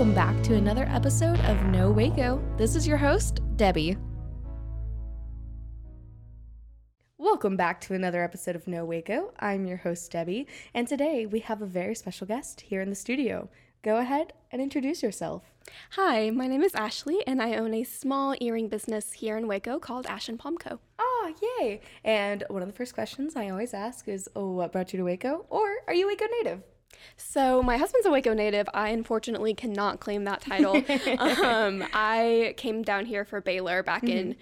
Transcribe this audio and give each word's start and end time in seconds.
Welcome 0.00 0.14
back 0.14 0.42
to 0.44 0.54
another 0.54 0.86
episode 0.88 1.38
of 1.40 1.62
No 1.64 1.90
Waco. 1.90 2.42
This 2.56 2.74
is 2.74 2.88
your 2.88 2.96
host, 2.96 3.40
Debbie. 3.56 3.98
Welcome 7.18 7.54
back 7.54 7.82
to 7.82 7.92
another 7.92 8.24
episode 8.24 8.56
of 8.56 8.66
No 8.66 8.86
Waco. 8.86 9.34
I'm 9.38 9.66
your 9.66 9.76
host, 9.76 10.10
Debbie, 10.10 10.46
and 10.72 10.88
today 10.88 11.26
we 11.26 11.40
have 11.40 11.60
a 11.60 11.66
very 11.66 11.94
special 11.94 12.26
guest 12.26 12.62
here 12.62 12.80
in 12.80 12.88
the 12.88 12.96
studio. 12.96 13.50
Go 13.82 13.98
ahead 13.98 14.32
and 14.50 14.62
introduce 14.62 15.02
yourself. 15.02 15.42
Hi, 15.90 16.30
my 16.30 16.46
name 16.46 16.62
is 16.62 16.74
Ashley, 16.74 17.22
and 17.26 17.42
I 17.42 17.56
own 17.56 17.74
a 17.74 17.84
small 17.84 18.34
earring 18.40 18.68
business 18.68 19.12
here 19.12 19.36
in 19.36 19.46
Waco 19.46 19.78
called 19.78 20.06
Ash 20.06 20.30
and 20.30 20.38
Palmco. 20.38 20.78
Ah, 20.98 21.32
yay! 21.42 21.82
And 22.04 22.42
one 22.48 22.62
of 22.62 22.68
the 22.68 22.74
first 22.74 22.94
questions 22.94 23.36
I 23.36 23.50
always 23.50 23.74
ask 23.74 24.08
is, 24.08 24.30
oh, 24.34 24.52
what 24.52 24.72
brought 24.72 24.94
you 24.94 24.96
to 24.96 25.04
Waco? 25.04 25.44
Or 25.50 25.68
are 25.86 25.94
you 25.94 26.06
Waco 26.06 26.24
native? 26.42 26.62
So 27.16 27.62
my 27.62 27.76
husband's 27.76 28.06
a 28.06 28.10
Waco 28.10 28.32
native. 28.32 28.68
I 28.74 28.90
unfortunately 28.90 29.54
cannot 29.54 30.00
claim 30.00 30.24
that 30.24 30.40
title. 30.40 30.76
um, 31.44 31.84
I 31.92 32.54
came 32.56 32.82
down 32.82 33.06
here 33.06 33.24
for 33.24 33.40
Baylor 33.40 33.82
back 33.82 34.02
mm-hmm. 34.02 34.30
in 34.30 34.36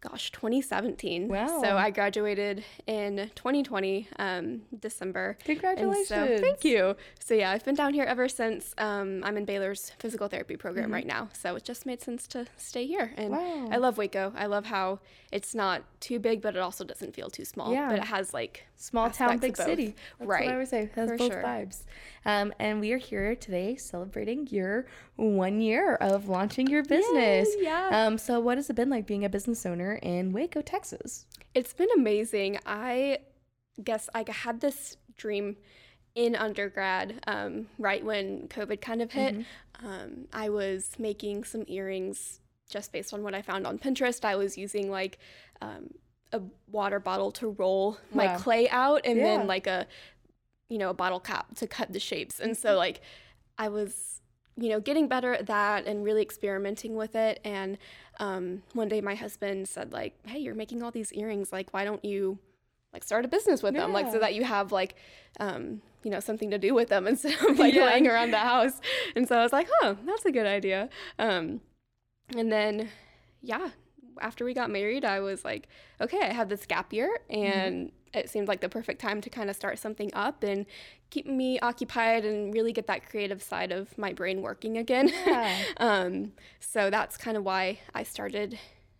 gosh, 0.00 0.32
2017. 0.32 1.28
Wow. 1.28 1.60
So 1.62 1.76
I 1.76 1.90
graduated 1.90 2.64
in 2.86 3.30
2020, 3.34 4.08
um, 4.18 4.62
December. 4.78 5.36
Congratulations. 5.44 6.08
So, 6.08 6.38
thank 6.38 6.64
you. 6.64 6.96
So 7.18 7.34
yeah, 7.34 7.50
I've 7.50 7.64
been 7.64 7.74
down 7.74 7.94
here 7.94 8.04
ever 8.04 8.28
since. 8.28 8.74
Um, 8.78 9.22
I'm 9.24 9.36
in 9.36 9.44
Baylor's 9.44 9.92
physical 9.98 10.28
therapy 10.28 10.56
program 10.56 10.86
mm-hmm. 10.86 10.94
right 10.94 11.06
now. 11.06 11.28
So 11.32 11.54
it 11.56 11.64
just 11.64 11.86
made 11.86 12.00
sense 12.00 12.26
to 12.28 12.46
stay 12.56 12.86
here. 12.86 13.12
And 13.16 13.30
wow. 13.30 13.68
I 13.70 13.76
love 13.76 13.98
Waco. 13.98 14.32
I 14.36 14.46
love 14.46 14.66
how 14.66 15.00
it's 15.32 15.54
not 15.54 15.82
too 16.00 16.18
big, 16.18 16.40
but 16.40 16.56
it 16.56 16.60
also 16.60 16.84
doesn't 16.84 17.14
feel 17.14 17.30
too 17.30 17.44
small. 17.44 17.72
Yeah. 17.72 17.88
But 17.88 17.98
it 17.98 18.04
has 18.04 18.32
like 18.32 18.66
small 18.76 19.10
town, 19.10 19.38
big 19.38 19.56
city. 19.56 19.94
That's 20.18 20.28
right. 20.28 20.48
I 20.48 20.56
would 20.56 20.68
say. 20.68 20.82
It 20.82 20.92
has 20.94 21.10
For 21.10 21.16
both 21.18 21.32
sure. 21.32 21.42
vibes. 21.42 21.84
Um, 22.24 22.52
and 22.58 22.80
we 22.80 22.92
are 22.92 22.98
here 22.98 23.34
today 23.34 23.76
celebrating 23.76 24.46
your 24.50 24.86
one 25.16 25.60
year 25.60 25.94
of 25.96 26.28
launching 26.28 26.66
your 26.66 26.82
business. 26.82 27.48
Yay, 27.56 27.64
yeah. 27.64 27.88
Um, 27.92 28.18
so 28.18 28.40
what 28.40 28.58
has 28.58 28.70
it 28.70 28.76
been 28.76 28.90
like 28.90 29.06
being 29.06 29.24
a 29.24 29.28
business 29.28 29.64
owner 29.64 29.89
in 29.94 30.32
Waco, 30.32 30.62
Texas? 30.62 31.26
It's 31.54 31.72
been 31.72 31.88
amazing. 31.96 32.58
I 32.66 33.18
guess 33.82 34.08
I 34.14 34.24
had 34.28 34.60
this 34.60 34.96
dream 35.16 35.56
in 36.14 36.34
undergrad, 36.34 37.22
um, 37.26 37.66
right 37.78 38.04
when 38.04 38.48
COVID 38.48 38.80
kind 38.80 39.02
of 39.02 39.12
hit. 39.12 39.34
Mm-hmm. 39.34 39.86
Um, 39.86 40.26
I 40.32 40.48
was 40.48 40.90
making 40.98 41.44
some 41.44 41.64
earrings 41.68 42.40
just 42.68 42.92
based 42.92 43.14
on 43.14 43.22
what 43.22 43.34
I 43.34 43.42
found 43.42 43.66
on 43.66 43.78
Pinterest. 43.78 44.24
I 44.24 44.36
was 44.36 44.58
using 44.58 44.90
like 44.90 45.18
um, 45.62 45.90
a 46.32 46.40
water 46.70 47.00
bottle 47.00 47.30
to 47.32 47.50
roll 47.50 47.98
my 48.12 48.26
wow. 48.26 48.38
clay 48.38 48.68
out 48.68 49.00
and 49.04 49.18
yeah. 49.18 49.24
then 49.24 49.46
like 49.46 49.66
a 49.66 49.86
you 50.68 50.78
know 50.78 50.90
a 50.90 50.94
bottle 50.94 51.20
cap 51.20 51.54
to 51.56 51.66
cut 51.66 51.92
the 51.92 51.98
shapes 51.98 52.40
and 52.40 52.56
so 52.56 52.70
mm-hmm. 52.70 52.78
like 52.78 53.00
i 53.58 53.68
was 53.68 54.19
you 54.56 54.68
know 54.68 54.80
getting 54.80 55.08
better 55.08 55.32
at 55.32 55.46
that 55.46 55.86
and 55.86 56.04
really 56.04 56.22
experimenting 56.22 56.96
with 56.96 57.14
it. 57.14 57.40
And 57.44 57.78
um, 58.18 58.62
one 58.72 58.88
day 58.88 59.00
my 59.00 59.14
husband 59.14 59.68
said 59.68 59.92
like 59.92 60.14
hey 60.26 60.38
you're 60.38 60.54
making 60.54 60.82
all 60.82 60.90
these 60.90 61.12
earrings. 61.12 61.52
Like 61.52 61.72
why 61.72 61.84
don't 61.84 62.04
you 62.04 62.38
like 62.92 63.04
start 63.04 63.24
a 63.24 63.28
business 63.28 63.62
with 63.62 63.74
yeah. 63.74 63.82
them? 63.82 63.92
Like 63.92 64.10
so 64.10 64.18
that 64.18 64.34
you 64.34 64.44
have 64.44 64.72
like 64.72 64.96
um, 65.38 65.82
you 66.02 66.10
know 66.10 66.20
something 66.20 66.50
to 66.50 66.58
do 66.58 66.74
with 66.74 66.88
them 66.88 67.06
instead 67.08 67.40
of 67.44 67.58
like 67.58 67.74
yeah. 67.74 67.86
laying 67.86 68.06
around 68.06 68.30
the 68.32 68.38
house. 68.38 68.80
And 69.16 69.26
so 69.26 69.38
i 69.38 69.42
was 69.42 69.52
like 69.52 69.68
huh 69.80 69.94
that's 70.04 70.24
a 70.24 70.32
good 70.32 70.46
idea. 70.46 70.88
Um, 71.18 71.60
and 72.36 72.50
then 72.50 72.88
yeah 73.42 73.70
after 74.20 74.44
we 74.44 74.54
got 74.54 74.70
married, 74.70 75.04
I 75.04 75.20
was 75.20 75.44
like, 75.44 75.68
okay, 76.00 76.20
I 76.22 76.32
have 76.32 76.48
this 76.48 76.66
gap 76.66 76.92
year 76.92 77.20
and 77.28 77.88
mm-hmm. 77.88 78.18
it 78.18 78.30
seemed 78.30 78.48
like 78.48 78.60
the 78.60 78.68
perfect 78.68 79.00
time 79.00 79.20
to 79.20 79.30
kind 79.30 79.50
of 79.50 79.56
start 79.56 79.78
something 79.78 80.10
up 80.14 80.42
and 80.42 80.66
keep 81.10 81.26
me 81.26 81.58
occupied 81.60 82.24
and 82.24 82.54
really 82.54 82.72
get 82.72 82.86
that 82.86 83.08
creative 83.08 83.42
side 83.42 83.72
of 83.72 83.96
my 83.98 84.12
brain 84.12 84.42
working 84.42 84.78
again. 84.78 85.08
Yeah. 85.26 85.58
um, 85.78 86.32
so 86.60 86.90
that's 86.90 87.16
kind 87.16 87.36
of 87.36 87.44
why 87.44 87.80
I 87.94 88.02
started 88.04 88.58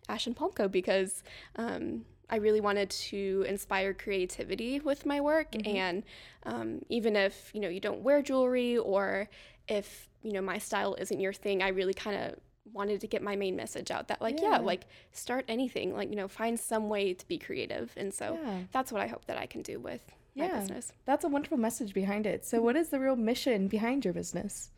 Ash 0.09 0.27
and 0.27 0.35
Palmco 0.35 0.69
because 0.69 1.23
um, 1.55 2.05
I 2.29 2.37
really 2.37 2.61
wanted 2.61 2.89
to 2.89 3.45
inspire 3.47 3.93
creativity 3.93 4.79
with 4.79 5.05
my 5.05 5.21
work. 5.21 5.51
Mm-hmm. 5.51 5.75
And 5.75 6.03
um, 6.43 6.81
even 6.89 7.15
if, 7.15 7.51
you 7.53 7.61
know, 7.61 7.69
you 7.69 7.79
don't 7.79 8.01
wear 8.01 8.21
jewelry 8.21 8.77
or 8.77 9.29
if, 9.67 10.09
you 10.23 10.33
know, 10.33 10.41
my 10.41 10.57
style 10.57 10.95
isn't 10.99 11.19
your 11.19 11.33
thing, 11.33 11.61
I 11.61 11.69
really 11.69 11.93
kind 11.93 12.17
of 12.17 12.39
wanted 12.71 13.01
to 13.01 13.07
get 13.07 13.21
my 13.21 13.35
main 13.35 13.55
message 13.55 13.91
out 13.91 14.07
that 14.07 14.21
like 14.21 14.39
yeah. 14.39 14.51
yeah. 14.51 14.57
like 14.59 14.85
start 15.11 15.45
anything 15.47 15.95
like 15.95 16.09
you 16.09 16.15
know 16.15 16.27
find 16.27 16.59
some 16.59 16.89
way 16.89 17.13
to 17.13 17.27
be 17.27 17.37
creative 17.37 17.91
and 17.97 18.13
so 18.13 18.37
yeah. 18.41 18.59
that's 18.71 18.91
what 18.91 19.01
i 19.01 19.07
hope 19.07 19.25
that 19.25 19.37
i 19.37 19.45
can 19.45 19.61
do 19.61 19.79
with 19.79 20.01
yeah. 20.35 20.47
my 20.47 20.59
business 20.59 20.93
that's 21.05 21.23
a 21.23 21.27
wonderful 21.27 21.57
message 21.57 21.93
behind 21.93 22.25
it 22.25 22.45
so 22.45 22.61
what 22.61 22.75
is 22.75 22.89
the 22.89 22.99
real 22.99 23.15
mission 23.15 23.67
behind 23.67 24.05
your 24.05 24.13
business 24.13 24.69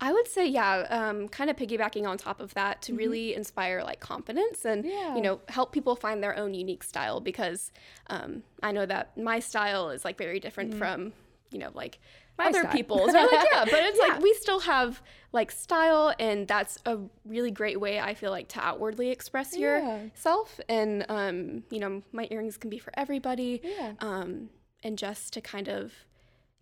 I 0.00 0.12
would 0.12 0.26
say, 0.26 0.46
yeah, 0.46 0.86
um, 0.90 1.28
kind 1.28 1.50
of 1.50 1.56
piggybacking 1.56 2.06
on 2.06 2.18
top 2.18 2.40
of 2.40 2.54
that 2.54 2.82
to 2.82 2.92
mm-hmm. 2.92 2.98
really 2.98 3.34
inspire 3.34 3.82
like 3.82 4.00
confidence 4.00 4.64
and, 4.64 4.84
yeah. 4.84 5.14
you 5.14 5.22
know, 5.22 5.40
help 5.48 5.72
people 5.72 5.96
find 5.96 6.22
their 6.22 6.36
own 6.36 6.54
unique 6.54 6.82
style 6.82 7.20
because 7.20 7.70
um, 8.08 8.42
I 8.62 8.72
know 8.72 8.86
that 8.86 9.16
my 9.16 9.40
style 9.40 9.90
is 9.90 10.04
like 10.04 10.18
very 10.18 10.40
different 10.40 10.70
mm-hmm. 10.70 10.78
from, 10.78 11.12
you 11.50 11.58
know, 11.58 11.70
like 11.74 11.98
my 12.38 12.46
other 12.46 12.60
style. 12.60 12.72
people's. 12.72 13.12
like, 13.12 13.30
yeah, 13.52 13.64
but 13.64 13.74
it's 13.74 13.98
yeah. 14.00 14.14
like 14.14 14.22
we 14.22 14.32
still 14.34 14.60
have 14.60 15.02
like 15.32 15.50
style, 15.50 16.14
and 16.18 16.48
that's 16.48 16.78
a 16.86 16.98
really 17.24 17.50
great 17.50 17.80
way 17.80 18.00
I 18.00 18.14
feel 18.14 18.30
like 18.30 18.48
to 18.48 18.60
outwardly 18.60 19.10
express 19.10 19.56
yeah. 19.56 20.04
yourself. 20.04 20.60
And 20.68 21.04
um, 21.08 21.64
you 21.70 21.80
know, 21.80 22.02
my 22.12 22.28
earrings 22.30 22.56
can 22.56 22.70
be 22.70 22.78
for 22.78 22.92
everybody. 22.96 23.60
Yeah. 23.62 23.92
Um, 24.00 24.50
and 24.82 24.96
just 24.96 25.32
to 25.32 25.40
kind 25.40 25.68
of, 25.68 25.92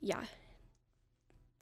yeah, 0.01 0.25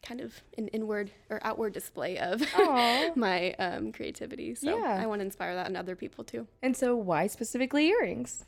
kind 0.05 0.21
of 0.21 0.43
an 0.57 0.69
inward 0.69 1.11
or 1.31 1.41
outward 1.43 1.73
display 1.73 2.19
of 2.19 2.41
my 3.17 3.53
um, 3.55 3.91
creativity. 3.91 4.55
So 4.55 4.79
yeah. 4.79 5.01
I 5.03 5.07
want 5.07 5.21
to 5.21 5.25
inspire 5.25 5.55
that 5.55 5.69
in 5.69 5.77
other 5.77 5.97
people 5.97 6.25
too. 6.25 6.47
And 6.63 6.77
so, 6.77 6.95
why 6.95 7.27
specifically 7.27 7.89
earrings? 7.89 8.45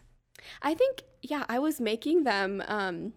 I 0.62 0.74
think, 0.74 1.02
yeah, 1.22 1.44
I 1.48 1.58
was 1.58 1.80
making 1.80 2.24
them 2.24 2.62
um, 2.68 3.14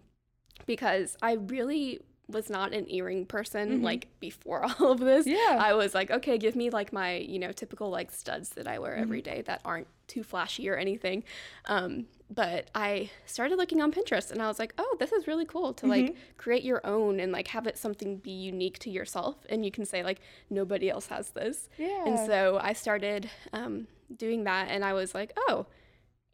because 0.66 1.16
I 1.22 1.34
really 1.34 2.00
was 2.30 2.50
not 2.50 2.72
an 2.72 2.86
earring 2.90 3.26
person 3.26 3.68
mm-hmm. 3.70 3.84
like 3.84 4.08
before 4.20 4.64
all 4.80 4.92
of 4.92 5.00
this. 5.00 5.26
Yeah. 5.26 5.58
I 5.60 5.74
was 5.74 5.94
like, 5.94 6.10
okay, 6.10 6.38
give 6.38 6.56
me 6.56 6.70
like 6.70 6.92
my, 6.92 7.16
you 7.16 7.38
know, 7.38 7.52
typical 7.52 7.90
like 7.90 8.10
studs 8.10 8.50
that 8.50 8.66
I 8.66 8.78
wear 8.78 8.92
mm-hmm. 8.92 9.02
every 9.02 9.22
day 9.22 9.42
that 9.42 9.60
aren't 9.64 9.88
too 10.06 10.22
flashy 10.22 10.68
or 10.68 10.76
anything. 10.76 11.24
Um, 11.66 12.06
but 12.32 12.70
I 12.74 13.10
started 13.26 13.56
looking 13.56 13.80
on 13.80 13.92
Pinterest 13.92 14.30
and 14.30 14.40
I 14.40 14.46
was 14.46 14.58
like, 14.58 14.72
oh, 14.78 14.96
this 15.00 15.10
is 15.12 15.26
really 15.26 15.44
cool 15.44 15.72
to 15.74 15.86
like 15.86 16.06
mm-hmm. 16.06 16.18
create 16.36 16.62
your 16.62 16.80
own 16.86 17.18
and 17.18 17.32
like 17.32 17.48
have 17.48 17.66
it 17.66 17.76
something 17.76 18.18
be 18.18 18.30
unique 18.30 18.78
to 18.80 18.90
yourself. 18.90 19.36
And 19.48 19.64
you 19.64 19.72
can 19.72 19.84
say, 19.84 20.04
like, 20.04 20.20
nobody 20.48 20.88
else 20.90 21.08
has 21.08 21.30
this. 21.30 21.68
Yeah. 21.76 22.04
And 22.06 22.18
so 22.18 22.60
I 22.62 22.72
started 22.72 23.28
um, 23.52 23.88
doing 24.16 24.44
that 24.44 24.68
and 24.68 24.84
I 24.84 24.92
was 24.92 25.14
like, 25.14 25.32
oh, 25.36 25.66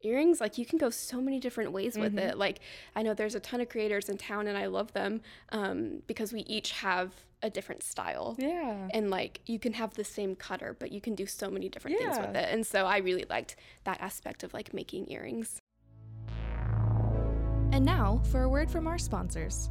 earrings 0.07 0.41
like 0.41 0.57
you 0.57 0.65
can 0.65 0.79
go 0.79 0.89
so 0.89 1.21
many 1.21 1.39
different 1.39 1.73
ways 1.73 1.97
with 1.99 2.15
mm-hmm. 2.15 2.31
it 2.31 2.39
like 2.39 2.61
i 2.95 3.03
know 3.03 3.13
there's 3.13 3.35
a 3.35 3.41
ton 3.41 3.61
of 3.61 3.69
creators 3.69 4.09
in 4.09 4.17
town 4.17 4.47
and 4.47 4.57
i 4.57 4.67
love 4.67 4.93
them 4.93 5.21
um, 5.53 6.03
because 6.07 6.33
we 6.33 6.41
each 6.41 6.73
have 6.73 7.13
a 7.43 7.51
different 7.51 7.83
style. 7.83 8.35
Yeah. 8.39 8.89
And 8.95 9.11
like 9.11 9.41
you 9.45 9.59
can 9.59 9.75
have 9.75 9.95
the 9.95 10.05
same 10.05 10.37
cutter 10.37 10.75
but 10.79 10.91
you 10.91 11.01
can 11.03 11.15
do 11.15 11.27
so 11.27 11.51
many 11.51 11.69
different 11.69 11.99
yeah. 12.01 12.13
things 12.13 12.27
with 12.27 12.35
it. 12.37 12.49
And 12.51 12.67
so 12.67 12.87
i 12.87 12.99
really 12.99 13.27
liked 13.29 13.57
that 13.85 14.01
aspect 14.01 14.43
of 14.43 14.55
like 14.55 14.73
making 14.73 15.11
earrings. 15.11 15.61
And 17.73 17.85
now 17.85 18.23
for 18.31 18.43
a 18.43 18.49
word 18.49 18.71
from 18.71 18.87
our 18.87 18.99
sponsors 18.99 19.71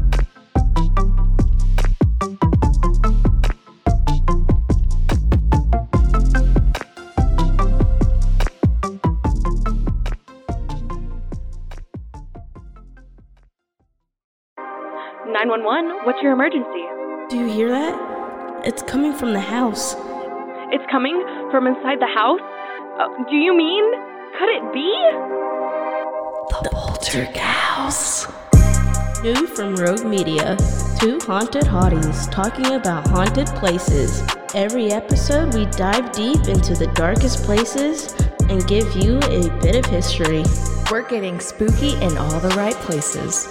What's 16.03 16.19
your 16.23 16.31
emergency? 16.31 16.83
Do 17.29 17.37
you 17.37 17.45
hear 17.45 17.69
that? 17.69 18.65
It's 18.65 18.81
coming 18.81 19.13
from 19.13 19.33
the 19.33 19.39
house. 19.39 19.93
It's 20.73 20.83
coming 20.89 21.23
from 21.51 21.67
inside 21.67 21.99
the 21.99 22.07
house. 22.07 22.41
Uh, 22.99 23.23
do 23.29 23.35
you 23.35 23.55
mean? 23.55 23.85
Could 24.39 24.49
it 24.49 24.73
be? 24.73 24.89
The 26.63 26.69
Poltergeist. 26.71 28.29
New 29.21 29.45
from 29.45 29.75
Rogue 29.75 30.03
Media. 30.03 30.57
Two 30.99 31.19
haunted 31.19 31.65
hotties 31.65 32.31
talking 32.31 32.73
about 32.73 33.07
haunted 33.07 33.45
places. 33.49 34.23
Every 34.55 34.91
episode, 34.91 35.53
we 35.53 35.67
dive 35.67 36.11
deep 36.13 36.47
into 36.47 36.73
the 36.73 36.91
darkest 36.95 37.43
places 37.43 38.15
and 38.49 38.65
give 38.65 38.95
you 38.95 39.19
a 39.19 39.51
bit 39.61 39.75
of 39.75 39.85
history. 39.85 40.43
We're 40.89 41.07
getting 41.07 41.39
spooky 41.39 41.93
in 42.01 42.17
all 42.17 42.39
the 42.39 42.55
right 42.57 42.73
places. 42.73 43.47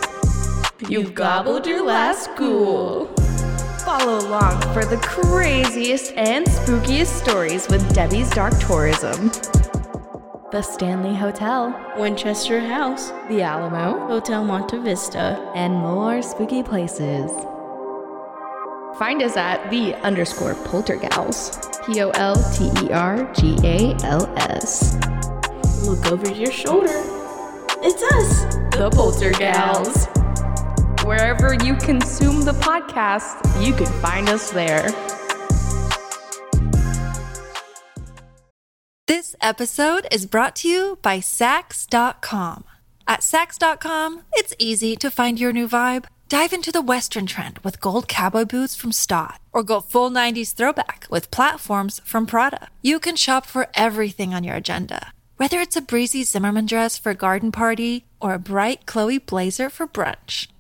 You've 0.89 1.15
gobbled 1.15 1.67
your 1.67 1.85
last 1.85 2.31
ghoul. 2.37 3.07
Follow 3.85 4.19
along 4.27 4.61
for 4.73 4.85
the 4.85 4.97
craziest 4.99 6.13
and 6.17 6.47
spookiest 6.47 7.07
stories 7.21 7.69
with 7.69 7.95
Debbie's 7.95 8.31
Dark 8.31 8.59
Tourism. 8.59 9.31
The 10.51 10.63
Stanley 10.63 11.15
Hotel, 11.15 11.75
Winchester 11.97 12.61
House, 12.61 13.11
The 13.29 13.43
Alamo, 13.43 14.07
Hotel 14.07 14.43
Monte 14.45 14.79
Vista. 14.79 15.53
and 15.55 15.75
more 15.75 16.23
spooky 16.23 16.63
places. 16.63 17.31
Find 18.99 19.23
us 19.23 19.37
at 19.37 19.71
the 19.71 19.95
underscore 19.97 20.55
poltergals. 20.65 21.59
P 21.87 22.01
O 22.03 22.11
L 22.11 22.37
T 22.53 22.71
E 22.85 22.91
R 22.93 23.31
G 23.35 23.57
A 23.65 23.95
L 24.05 24.27
S. 24.37 24.95
Look 25.87 26.07
over 26.07 26.31
your 26.31 26.53
shoulder. 26.53 27.03
It's 27.83 28.03
us, 28.03 28.55
The 28.77 28.91
Poltergals. 28.93 30.20
Wherever 31.11 31.55
you 31.55 31.75
consume 31.75 32.43
the 32.43 32.53
podcast, 32.53 33.43
you 33.61 33.75
can 33.75 33.89
find 34.01 34.29
us 34.29 34.53
there. 34.53 34.89
This 39.09 39.35
episode 39.41 40.07
is 40.13 40.25
brought 40.27 40.55
to 40.63 40.69
you 40.69 41.01
by 41.03 41.19
Saks.com. 41.19 42.63
At 43.09 43.23
Saks.com, 43.23 44.23
it's 44.35 44.55
easy 44.61 44.95
to 44.95 45.11
find 45.11 45.41
your 45.41 45.53
new 45.53 45.67
vibe. 45.67 46.05
Dive 46.29 46.53
into 46.53 46.71
the 46.71 46.81
Western 46.81 47.27
trend 47.27 47.59
with 47.65 47.81
gold 47.81 48.07
cowboy 48.07 48.45
boots 48.45 48.77
from 48.77 48.93
Staud, 48.93 49.41
or 49.53 49.65
go 49.65 49.81
full 49.81 50.13
90s 50.13 50.55
throwback 50.55 51.09
with 51.11 51.33
platforms 51.33 52.01
from 52.05 52.25
Prada. 52.25 52.69
You 52.83 53.01
can 53.01 53.17
shop 53.17 53.47
for 53.47 53.67
everything 53.75 54.33
on 54.33 54.45
your 54.45 54.55
agenda, 54.55 55.13
whether 55.39 55.59
it's 55.59 55.75
a 55.75 55.81
breezy 55.81 56.23
Zimmermann 56.23 56.67
dress 56.67 56.97
for 56.97 57.11
a 57.11 57.17
garden 57.17 57.51
party 57.51 58.07
or 58.21 58.35
a 58.35 58.39
bright 58.39 58.87
Chloe 58.87 59.19
blazer 59.19 59.69
for 59.69 59.89
brunch. 59.89 60.47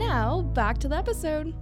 Now 0.00 0.40
back 0.40 0.78
to 0.78 0.88
the 0.88 0.96
episode. 0.96 1.54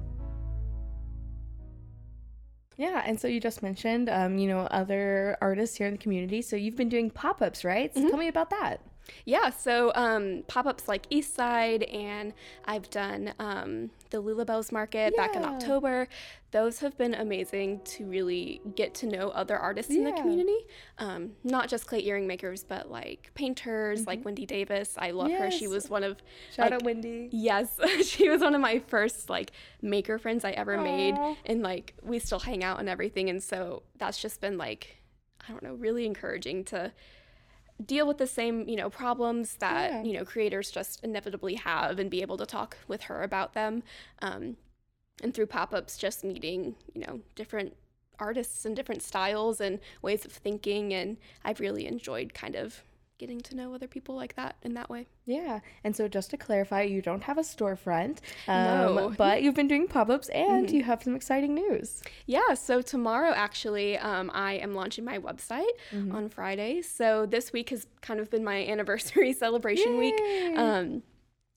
Yeah, 2.77 3.03
and 3.05 3.21
so 3.21 3.27
you 3.27 3.41
just 3.41 3.61
mentioned, 3.61 4.09
um, 4.09 4.39
you 4.39 4.47
know, 4.47 4.61
other 4.71 5.37
artists 5.41 5.77
here 5.77 5.89
in 5.89 5.95
the 5.95 5.99
community. 5.99 6.41
So 6.41 6.55
you've 6.55 6.77
been 6.77 6.89
doing 6.89 7.11
pop 7.11 7.43
ups, 7.43 7.65
right? 7.65 7.93
So 7.93 8.09
tell 8.09 8.17
me 8.17 8.29
about 8.29 8.51
that. 8.51 8.81
Yeah, 9.25 9.51
so 9.51 9.93
um, 9.95 10.45
pop 10.49 10.67
ups 10.67 10.89
like 10.89 11.07
East 11.11 11.35
Side, 11.35 11.85
and 11.85 12.33
I've 12.65 12.89
done 12.91 13.35
um, 13.39 13.91
the 14.11 14.23
Lulabells 14.23 14.73
Market 14.73 15.17
back 15.17 15.35
in 15.37 15.45
October. 15.45 16.09
Those 16.51 16.79
have 16.81 16.97
been 16.97 17.13
amazing 17.13 17.81
to 17.85 18.07
really 18.07 18.63
get 18.75 18.95
to 18.97 19.07
know 19.07 19.29
other 19.29 19.59
artists 19.59 19.93
in 19.95 20.05
the 20.05 20.13
community. 20.13 20.57
Um, 20.97 21.33
not 21.45 21.69
just 21.69 21.87
clay 21.87 22.03
earring 22.05 22.27
makers, 22.27 22.65
but 22.65 22.91
like 22.91 23.31
painters, 23.35 24.07
like 24.07 24.25
Wendy 24.25 24.47
Davis. 24.47 24.95
I 24.99 25.11
love 25.11 25.31
her. 25.33 25.51
She 25.51 25.67
Mm-hmm. 25.67 25.75
Was 25.75 25.91
one 25.91 26.05
of 26.05 26.17
Shout 26.55 26.67
like, 26.67 26.73
out 26.75 26.83
Wendy. 26.85 27.29
Yes, 27.31 27.79
she 28.05 28.31
was 28.31 28.41
one 28.41 28.55
of 28.55 28.61
my 28.63 28.79
first 28.79 29.29
like 29.29 29.53
maker 29.83 30.19
friends 30.19 30.45
I 30.45 30.53
ever 30.53 30.79
made, 30.79 31.15
and 31.45 31.63
like 31.63 31.95
we 32.03 32.19
still 32.19 32.41
hang 32.41 32.65
out 32.65 32.81
and 32.81 32.89
everything. 32.89 33.29
And 33.29 33.43
so 33.43 33.83
that's 33.99 34.21
just 34.21 34.41
been 34.41 34.57
like 34.57 35.03
I 35.47 35.53
don't 35.53 35.63
know, 35.63 35.75
really 35.75 36.07
encouraging 36.07 36.65
to 36.67 36.93
deal 37.85 38.07
with 38.07 38.19
the 38.19 38.27
same, 38.27 38.69
you 38.69 38.77
know, 38.77 38.91
problems 38.91 39.57
that, 39.57 39.91
Yeah. 39.91 40.03
you 40.03 40.13
know, 40.13 40.25
creators 40.25 40.71
just 40.71 41.03
inevitably 41.05 41.55
have 41.55 41.99
and 41.99 42.11
be 42.11 42.23
able 42.23 42.37
to 42.39 42.47
talk 42.47 42.77
with 42.89 43.03
her 43.03 43.23
about 43.23 43.55
them. 43.55 43.83
Um, 44.21 44.57
and 45.23 45.35
through 45.35 45.47
pop-ups 45.47 45.97
just 45.97 46.25
meeting, 46.25 46.77
you 46.95 47.01
know, 47.01 47.21
different 47.35 47.77
artists 48.19 48.65
and 48.65 48.75
different 48.75 49.03
styles 49.03 49.61
and 49.61 49.79
ways 50.03 50.25
of 50.25 50.33
thinking 50.33 50.93
and 50.93 51.19
I've 51.45 51.61
really 51.61 51.87
enjoyed 51.87 52.35
kind 52.35 52.57
of 52.57 52.83
getting 53.19 53.41
to 53.41 53.57
know 53.57 53.75
other 53.75 53.89
people 53.89 54.15
like 54.15 54.37
that 54.37 54.57
in 54.63 54.75
that 54.75 54.89
way. 54.89 55.07
Yeah. 55.27 55.61
And 55.83 55.95
so 55.97 56.07
just 56.09 56.31
to 56.31 56.37
clarify, 56.37 56.83
you 56.83 57.03
don't 57.03 57.25
have 57.25 57.37
a 57.37 57.43
storefront, 57.43 58.19
um, 58.47 58.95
No. 58.95 59.15
but 59.19 59.43
you've 59.43 59.55
been 59.57 59.67
doing 59.69 59.89
pop 59.89 60.09
ups 60.09 60.29
and 60.29 60.69
Mhm. 60.69 60.73
you 60.73 60.85
have 60.85 61.03
some 61.03 61.17
exciting 61.17 61.55
news. 61.55 62.03
Yeah, 62.27 62.55
so 62.55 62.81
tomorrow 62.81 63.33
actually, 63.35 63.99
um, 63.99 64.31
I 64.33 64.55
am 64.55 64.73
launching 64.75 65.05
my 65.05 65.19
website 65.19 65.67
Mm-hmm. 65.91 66.15
on 66.15 66.29
Friday. 66.29 66.81
So 66.83 67.27
this 67.27 67.53
week 67.53 67.71
has 67.71 67.87
kind 68.01 68.21
of 68.21 68.31
been 68.31 68.45
my 68.45 68.65
anniversary 68.73 69.33
celebration 69.33 69.99
week. 69.99 70.15
Yay! 70.19 70.55
Um, 70.55 71.03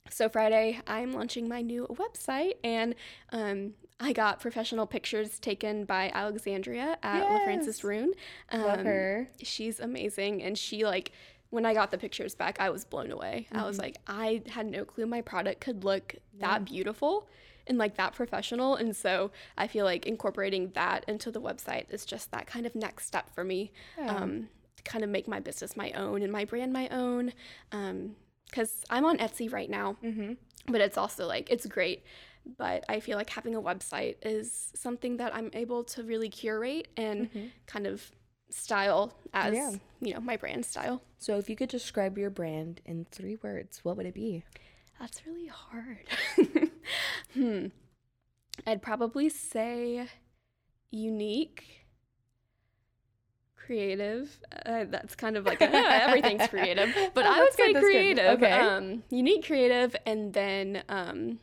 so 0.09 0.27
Friday, 0.29 0.79
I'm 0.87 1.13
launching 1.13 1.47
my 1.47 1.61
new 1.61 1.85
website, 1.91 2.53
and 2.63 2.95
um, 3.31 3.75
I 3.99 4.13
got 4.13 4.39
professional 4.39 4.87
pictures 4.87 5.37
taken 5.39 5.85
by 5.85 6.09
Alexandria 6.13 6.97
at 7.03 7.21
La 7.29 7.43
Francis 7.43 7.77
Yes. 7.77 7.83
Rune. 7.83 8.13
Love 8.51 8.79
Um, 8.79 8.85
her. 8.85 9.29
She's 9.43 9.79
amazing, 9.79 10.41
and 10.41 10.57
she 10.57 10.83
like. 10.85 11.11
When 11.51 11.65
I 11.65 11.73
got 11.73 11.91
the 11.91 11.97
pictures 11.97 12.33
back, 12.33 12.59
I 12.59 12.69
was 12.69 12.83
blown 12.85 13.11
away. 13.11 13.47
I 13.51 13.63
was 13.65 13.77
Mhm. 13.77 13.81
like, 13.81 13.97
I 14.07 14.41
had 14.49 14.65
no 14.65 14.83
clue 14.85 15.05
my 15.05 15.21
product 15.21 15.61
could 15.61 15.83
look 15.83 16.15
that 16.39 16.65
beautiful 16.65 17.27
and 17.67 17.77
like 17.77 17.95
that 17.97 18.13
professional. 18.13 18.75
And 18.75 18.95
so 18.95 19.31
I 19.57 19.67
feel 19.67 19.85
like 19.85 20.05
incorporating 20.07 20.71
that 20.71 21.03
into 21.07 21.29
the 21.29 21.39
website 21.41 21.89
is 21.93 22.05
just 22.05 22.31
that 22.31 22.47
kind 22.47 22.65
of 22.65 22.73
next 22.73 23.05
step 23.05 23.29
for 23.35 23.43
me 23.43 23.71
Yeah. 23.97 24.15
um, 24.15 24.49
to 24.77 24.83
kind 24.83 25.03
of 25.03 25.09
make 25.09 25.27
my 25.27 25.39
business 25.39 25.75
my 25.77 25.91
own 25.91 26.21
and 26.23 26.31
my 26.31 26.45
brand 26.45 26.73
my 26.73 26.87
own. 26.89 27.33
Because 28.45 28.83
I'm 28.89 29.05
on 29.05 29.17
Etsy 29.17 29.51
right 29.51 29.69
now, 29.69 29.97
Mm-hmm. 30.01 30.33
but 30.71 30.81
it's 30.81 30.97
also 30.97 31.27
like, 31.27 31.49
it's 31.49 31.65
great. 31.65 32.03
But 32.57 32.83
I 32.89 32.99
feel 33.01 33.17
like 33.17 33.29
having 33.29 33.55
a 33.55 33.61
website 33.61 34.15
is 34.23 34.71
something 34.75 35.17
that 35.17 35.35
I'm 35.35 35.51
able 35.53 35.83
to 35.83 36.03
really 36.03 36.29
curate 36.29 36.87
and 36.97 37.29
kind 37.67 37.85
of 37.85 38.09
style 38.51 39.13
as, 39.33 39.53
Yeah. 39.53 39.71
you 39.99 40.13
know, 40.13 40.19
my 40.19 40.37
brand 40.37 40.65
style. 40.65 41.01
So 41.17 41.37
if 41.37 41.49
you 41.49 41.55
could 41.55 41.69
describe 41.69 42.17
your 42.17 42.29
brand 42.29 42.81
in 42.85 43.05
three 43.11 43.37
words, 43.41 43.83
what 43.83 43.97
would 43.97 44.05
it 44.05 44.13
be? 44.13 44.43
That's 44.99 45.25
really 45.25 45.47
hard. 45.47 46.07
hmm. 47.33 47.67
I'd 48.67 48.81
probably 48.81 49.29
say 49.29 50.07
unique, 50.91 51.63
creative. 53.55 54.39
Uh, 54.65 54.85
that's 54.89 55.15
kind 55.15 55.37
of 55.37 55.45
like 55.45 55.61
a, 55.61 55.73
everything's 55.73 56.47
creative, 56.47 56.93
but 57.13 57.25
I 57.25 57.39
would 57.39 57.53
say 57.53 57.73
good. 57.73 57.83
creative. 57.83 58.25
Okay. 58.41 58.51
Um, 58.51 59.03
unique, 59.09 59.45
creative, 59.45 59.95
and 60.05 60.33
then 60.33 60.83
um, 60.89 61.39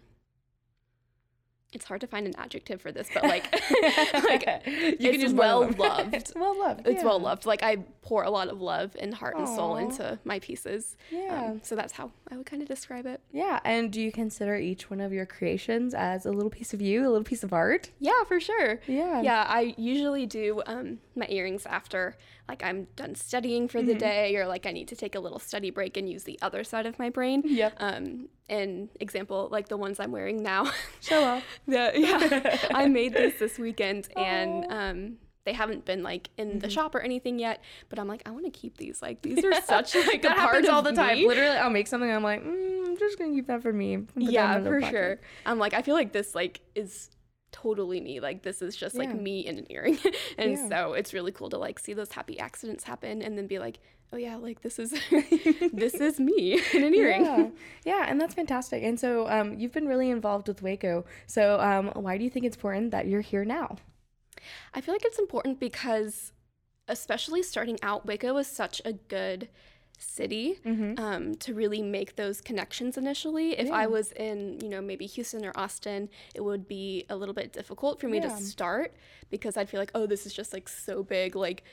it's 1.73 1.85
hard 1.85 2.01
to 2.01 2.07
find 2.07 2.27
an 2.27 2.35
adjective 2.39 2.81
for 2.81 2.91
this, 2.91 3.09
but 3.13 3.23
like, 3.25 3.45
like 4.25 4.63
You 4.99 5.19
can 5.19 5.37
one 5.37 5.37
well 5.37 5.71
loved. 5.79 6.15
It's 6.15 6.35
well 6.35 6.59
loved, 6.59 6.87
It's 6.87 7.05
well 7.05 7.19
loved. 7.21 7.45
Like 7.47 7.63
I 7.63 7.77
pour 8.03 8.23
a 8.23 8.31
lot 8.31 8.49
of 8.49 8.61
love 8.61 8.97
and 8.99 9.13
heart 9.13 9.37
and 9.37 9.47
soul 9.47 9.77
into 9.77 10.19
my 10.25 10.39
pieces. 10.39 10.97
Yeah. 11.11 11.45
Um, 11.51 11.61
so 11.63 11.77
that's 11.77 11.93
how 11.93 12.11
I 12.31 12.37
would 12.39 12.47
kind 12.47 12.63
of 12.63 12.69
describe 12.69 13.05
it. 13.07 13.21
Yeah. 13.33 13.61
And 13.65 13.93
do 13.93 14.01
you 14.01 14.11
consider 14.11 14.57
each 14.57 14.89
one 14.89 15.01
of 15.01 15.13
your 15.13 15.27
creations 15.27 15.93
as 15.93 16.25
a 16.25 16.31
little 16.31 16.51
piece 16.51 16.73
of 16.73 16.81
you, 16.81 17.03
a 17.03 17.11
little 17.11 17.23
piece 17.25 17.43
of 17.45 17.53
art? 17.53 17.91
Yeah, 17.99 18.25
for 18.25 18.41
sure. 18.41 18.81
Yeah. 18.87 19.21
Yeah, 19.21 19.45
I 19.47 19.75
usually 19.77 20.25
do 20.25 20.63
um, 20.67 21.01
my 21.15 21.27
earrings 21.29 21.67
after 21.67 22.17
like 22.49 22.63
I'm 22.65 22.87
done 22.97 23.15
studying 23.15 23.69
for 23.69 23.83
the 23.83 23.93
Mhm. 23.95 23.99
day 23.99 24.37
or 24.37 24.47
like 24.47 24.65
I 24.65 24.71
need 24.73 24.89
to 24.89 24.97
take 24.97 25.15
a 25.15 25.21
little 25.21 25.39
study 25.39 25.69
break 25.71 25.99
and 25.99 26.09
use 26.09 26.25
the 26.25 26.39
other 26.41 26.65
side 26.65 26.87
of 26.87 26.99
my 26.99 27.11
brain. 27.11 27.43
Yep. 27.45 27.75
Um, 27.79 28.29
and 28.49 28.89
example, 29.01 29.49
like 29.51 29.69
the 29.69 29.77
ones 29.77 30.01
I'm 30.01 30.13
wearing 30.13 30.43
now. 30.43 30.71
Show 31.01 31.23
off. 31.25 31.45
yeah, 31.67 31.91
yeah. 31.95 32.59
I 32.75 32.87
made 32.99 33.13
this 33.15 33.39
this 33.39 33.59
weekend 33.59 34.09
and 34.17 34.67
um, 34.71 35.17
they 35.45 35.53
haven't 35.53 35.85
been 35.85 36.03
like 36.03 36.29
in 36.37 36.49
Mm-hmm. 36.49 36.59
the 36.61 36.71
shop 36.71 36.95
or 36.95 37.01
anything 37.01 37.39
yet, 37.39 37.63
but 37.89 37.99
I'm 37.99 38.09
like, 38.09 38.23
I 38.27 38.31
want 38.31 38.45
to 38.47 38.51
keep 38.51 38.77
these. 38.79 39.01
Like 39.03 39.23
these 39.23 39.45
are 39.45 39.55
such 39.67 39.95
like 39.95 40.25
a 40.25 40.29
that 40.29 40.37
part 40.37 40.51
happens 40.51 40.69
of 40.69 40.75
all 40.75 40.83
the 40.83 40.93
time. 40.93 41.19
me. 41.19 41.27
Literally, 41.29 41.57
I'll 41.57 41.71
make 41.71 41.87
something. 41.87 42.11
I'm 42.11 42.23
like, 42.23 42.43
mm, 42.45 42.87
I'm 42.87 42.97
just 42.99 43.19
gonna 43.19 43.33
keep 43.33 43.47
that 43.49 43.63
for 43.63 43.73
me. 43.73 43.99
Put 43.99 44.15
that 44.15 44.23
in 44.25 44.31
yeah 44.31 44.61
for 44.63 44.81
pocket. 44.81 44.91
sure 44.93 45.21
i'm 45.47 45.59
like 45.59 45.73
i 45.75 45.83
feel 45.83 45.95
like 45.95 46.13
this 46.13 46.35
like 46.35 46.61
is 46.75 47.11
totally 47.51 48.01
me 48.01 48.21
like 48.21 48.43
this 48.43 48.61
is 48.61 48.77
just 48.77 48.95
like 48.95 49.15
me 49.15 49.41
in 49.47 49.59
an 49.59 49.67
earring 49.71 49.99
and 50.39 50.53
Yeah. 50.53 50.69
so 50.69 50.93
it's 50.93 51.15
really 51.15 51.33
cool 51.33 51.49
to 51.51 51.59
like 51.59 51.79
see 51.79 51.95
those 51.95 52.13
happy 52.13 52.39
accidents 52.39 52.85
happen 52.85 53.23
and 53.23 53.39
then 53.39 53.47
be 53.47 53.59
like 53.59 53.79
oh 54.13 54.17
yeah 54.17 54.37
like 54.37 54.61
this 54.61 54.79
is 54.79 54.91
this 55.73 55.95
is 55.95 56.21
me 56.21 56.61
in 56.75 56.85
an 56.85 56.95
earring 56.95 57.25
Yeah. 57.25 57.49
yeah, 57.85 58.07
and 58.09 58.21
that's 58.21 58.35
fantastic. 58.35 58.83
And 58.83 58.99
so, 59.01 59.29
um, 59.29 59.55
you've 59.59 59.73
been 59.73 59.87
really 59.89 60.11
involved 60.11 60.49
with 60.49 60.63
Waco. 60.63 61.05
So, 61.27 61.59
um, 61.61 61.89
why 61.95 62.17
do 62.19 62.25
you 62.25 62.31
think 62.31 62.45
it's 62.47 62.57
important 62.57 62.91
that 62.91 63.07
you're 63.07 63.21
here 63.23 63.45
now? 63.45 63.77
i 64.73 64.81
feel 64.81 64.95
like 64.95 65.05
it's 65.05 65.19
important 65.19 65.59
because 65.59 66.33
especially 66.87 67.43
starting 67.43 67.79
out 67.83 68.07
waco 68.07 68.33
was 68.35 68.47
such 68.47 68.81
a 68.85 68.93
good 68.93 69.49
city 69.99 70.59
um, 70.97 71.35
to 71.37 71.55
really 71.55 71.83
make 71.83 72.17
those 72.17 72.41
connections 72.41 72.97
initially. 72.97 73.59
If 73.59 73.71
I 73.71 73.87
was 73.87 74.13
in, 74.13 74.59
you 74.61 74.69
know, 74.69 74.81
maybe 74.81 75.07
Houston 75.07 75.45
or 75.45 75.53
Austin, 75.57 76.09
it 76.35 76.43
would 76.43 76.67
be 76.69 77.05
a 77.11 77.17
little 77.17 77.35
bit 77.35 77.53
difficult 77.53 78.01
for 78.01 78.09
me 78.09 78.19
Yeah. 78.19 78.29
to 78.29 78.37
start 78.43 78.95
because 79.31 79.57
I'd 79.57 79.69
feel 79.69 79.81
like, 79.81 79.91
oh, 79.95 80.07
this 80.07 80.25
is 80.27 80.33
just 80.33 80.53
like 80.53 80.69
so 80.69 81.03
big, 81.03 81.35
like 81.37 81.65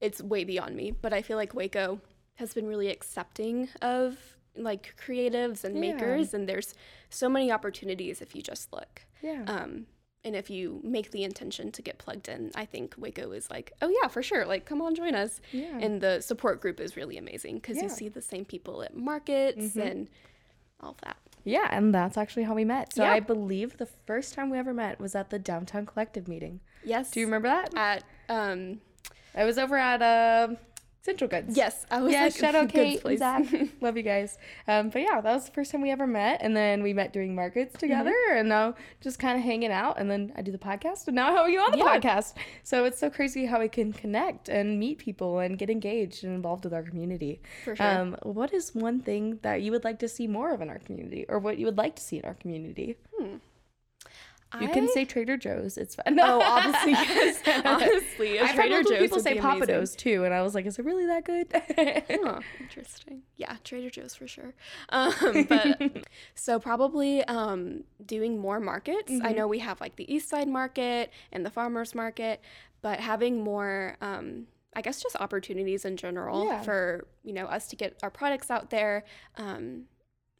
it's 0.00 0.22
way 0.22 0.44
beyond 0.44 0.76
me. 0.76 0.90
But 0.92 1.12
I 1.12 1.22
feel 1.22 1.36
like 1.36 1.54
Waco 1.54 2.00
has 2.36 2.54
been 2.54 2.66
really 2.66 2.88
accepting 2.88 3.68
of 3.82 4.16
like 4.56 4.94
creatives 5.04 5.64
and 5.64 5.74
Yeah. 5.74 5.80
makers, 5.92 6.34
and 6.34 6.48
there's 6.48 6.74
so 7.10 7.28
many 7.28 7.50
opportunities 7.50 8.20
if 8.22 8.34
you 8.36 8.42
just 8.42 8.72
look. 8.72 9.02
Yeah. 9.22 9.44
Um, 9.46 9.86
and 10.24 10.36
if 10.36 10.50
you 10.50 10.80
make 10.84 11.10
the 11.10 11.24
intention 11.24 11.72
to 11.72 11.82
get 11.82 11.98
plugged 11.98 12.28
in, 12.28 12.50
I 12.54 12.64
think 12.64 12.94
Waco 12.96 13.32
is 13.32 13.50
like, 13.50 13.72
oh 13.82 13.88
yeah, 14.02 14.08
for 14.08 14.22
sure. 14.22 14.46
Like, 14.46 14.64
come 14.66 14.80
on, 14.80 14.94
join 14.94 15.14
us. 15.14 15.40
Yeah. 15.50 15.78
And 15.80 16.00
the 16.00 16.20
support 16.20 16.60
group 16.60 16.78
is 16.80 16.96
really 16.96 17.18
amazing 17.18 17.56
because 17.56 17.76
Yeah. 17.78 17.84
you 17.84 17.88
see 17.88 18.08
the 18.08 18.22
same 18.22 18.44
people 18.44 18.82
at 18.82 18.94
markets 18.96 19.74
Mhm. 19.76 19.90
and 19.90 20.08
all 20.80 20.90
of 20.90 21.00
that. 21.02 21.16
Yeah, 21.44 21.66
and 21.72 21.92
that's 21.92 22.16
actually 22.16 22.44
how 22.44 22.54
we 22.54 22.64
met. 22.64 22.94
So 22.94 23.02
Yeah. 23.02 23.12
I 23.12 23.20
believe 23.20 23.78
the 23.78 23.86
first 23.86 24.34
time 24.34 24.48
we 24.50 24.58
ever 24.58 24.72
met 24.72 25.00
was 25.00 25.14
at 25.16 25.30
the 25.30 25.38
downtown 25.40 25.86
collective 25.86 26.28
meeting. 26.28 26.60
Yes. 26.84 27.10
Do 27.10 27.18
you 27.20 27.26
remember 27.26 27.48
that? 27.48 27.74
At 27.76 28.04
um, 28.28 28.80
I 29.34 29.44
was 29.44 29.58
over 29.58 29.76
at 29.76 30.02
uh, 30.02 30.54
Central 31.02 31.28
Goods. 31.28 31.56
Yes, 31.56 31.84
I 31.90 32.00
was 32.00 32.12
yeah, 32.12 32.22
like, 32.24 32.36
shout 32.36 32.54
out 32.54 32.62
Goods 32.72 32.72
Kate 32.72 33.00
place. 33.02 33.18
Zach. 33.18 33.44
Love 33.80 33.96
you 33.96 34.04
guys. 34.04 34.38
Um, 34.68 34.88
but 34.90 35.02
yeah, 35.02 35.20
that 35.20 35.32
was 35.34 35.46
the 35.46 35.50
first 35.50 35.72
time 35.72 35.82
we 35.82 35.90
ever 35.90 36.06
met, 36.06 36.40
and 36.42 36.56
then 36.56 36.80
we 36.82 36.92
met 36.92 37.12
doing 37.12 37.34
markets 37.34 37.76
together, 37.76 38.10
Mm-hmm. 38.12 38.38
and 38.38 38.48
now 38.48 38.74
just 39.00 39.18
kind 39.18 39.36
of 39.36 39.42
hanging 39.44 39.72
out. 39.72 39.98
And 39.98 40.08
then 40.08 40.32
I 40.36 40.42
do 40.42 40.52
the 40.52 40.58
podcast, 40.58 41.08
and 41.08 41.16
now 41.16 41.34
how 41.34 41.42
are 41.42 41.50
you 41.50 41.58
on 41.60 41.72
the 41.72 41.78
Yeah. 41.78 41.98
podcast. 41.98 42.34
So 42.62 42.84
it's 42.84 42.98
so 43.00 43.10
crazy 43.10 43.46
how 43.46 43.58
we 43.58 43.68
can 43.68 43.92
connect 43.92 44.48
and 44.48 44.78
meet 44.78 44.98
people 44.98 45.40
and 45.40 45.58
get 45.58 45.70
engaged 45.70 46.22
and 46.22 46.32
involved 46.34 46.62
with 46.64 46.72
our 46.72 46.82
community. 46.84 47.40
For 47.64 47.74
sure. 47.74 47.84
Um, 47.86 48.16
what 48.22 48.52
is 48.54 48.72
one 48.72 49.00
thing 49.00 49.40
that 49.42 49.60
you 49.62 49.72
would 49.72 49.82
like 49.82 49.98
to 49.98 50.08
see 50.08 50.28
more 50.28 50.54
of 50.54 50.60
in 50.62 50.70
our 50.70 50.78
community, 50.78 51.26
or 51.28 51.40
what 51.40 51.58
you 51.58 51.66
would 51.66 51.78
like 51.78 51.96
to 51.96 52.02
see 52.02 52.18
in 52.18 52.24
our 52.24 52.34
community? 52.34 52.96
You 54.60 54.68
can 54.68 54.88
say 54.88 55.04
Trader 55.04 55.36
Joe's. 55.36 55.76
It's 55.78 55.94
fine. 55.94 56.18
Oh, 56.20 56.40
obviously, 56.42 56.92
yes. 56.92 57.40
Honestly, 57.64 58.38
I've 58.40 58.48
heard 58.50 58.54
Trader 58.54 58.70
multiple 58.74 58.92
Joe's 58.92 59.00
people 59.02 59.20
say 59.20 59.38
Papa. 59.38 59.66
Do's 59.66 59.96
too, 59.96 60.24
and 60.24 60.32
I 60.34 60.42
was 60.42 60.54
like, 60.54 60.66
is 60.66 60.78
it 60.78 60.84
really 60.84 61.06
that 61.06 61.24
good? 61.24 61.46
huh, 62.24 62.40
interesting. 62.60 63.22
Yeah, 63.36 63.56
Trader 63.64 63.90
Joe's 63.90 64.14
for 64.14 64.26
sure. 64.28 64.54
Um, 64.90 65.12
but 65.48 65.80
so 66.34 66.58
probably 66.58 67.24
um, 67.24 67.84
doing 68.04 68.38
more 68.38 68.60
markets. 68.60 69.10
I 69.10 69.32
Mhm. 69.32 69.36
know 69.36 69.48
we 69.48 69.58
have 69.60 69.80
like 69.80 69.96
the 69.96 70.12
East 70.12 70.28
Side 70.28 70.48
Market 70.48 71.10
and 71.32 71.44
the 71.46 71.50
Farmers 71.50 71.94
Market, 71.94 72.40
but 72.82 73.00
having 73.00 73.42
more. 73.42 73.96
Um, 74.00 74.46
I 74.74 74.80
guess 74.80 75.02
just 75.02 75.16
opportunities 75.16 75.84
in 75.84 75.98
general 75.98 76.46
Yeah. 76.46 76.62
for 76.62 77.06
you 77.24 77.32
know 77.34 77.44
us 77.46 77.66
to 77.68 77.76
get 77.76 77.98
our 78.02 78.10
products 78.10 78.50
out 78.50 78.70
there, 78.70 79.04
um, 79.36 79.84